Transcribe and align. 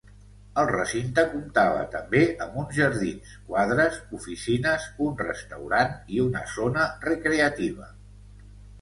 El 0.59 0.69
recinte 0.69 1.25
comptava 1.33 1.83
també 1.97 2.21
amb 2.47 2.57
uns 2.63 2.73
jardins, 2.79 3.35
quadres, 3.51 4.01
oficines, 4.23 4.91
un 5.11 5.15
restaurant 5.23 5.97
i 6.17 6.27
una 6.29 6.45
zona 6.59 6.91
recreativa. 7.09 7.97